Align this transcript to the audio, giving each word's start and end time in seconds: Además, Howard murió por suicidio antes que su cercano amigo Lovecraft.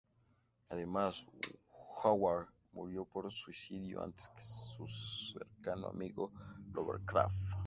Además, 0.69 1.27
Howard 2.03 2.47
murió 2.73 3.05
por 3.05 3.31
suicidio 3.31 4.01
antes 4.01 4.29
que 4.35 4.41
su 4.41 4.87
cercano 4.87 5.89
amigo 5.89 6.31
Lovecraft. 6.73 7.53